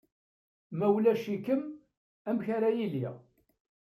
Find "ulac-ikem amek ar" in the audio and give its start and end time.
0.95-2.63